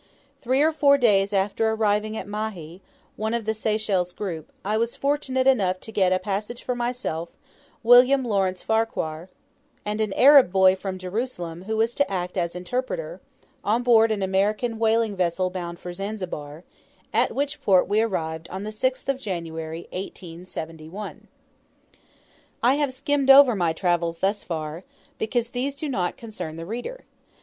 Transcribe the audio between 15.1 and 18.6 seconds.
vessel, bound for Zanzibar; at which port we arrived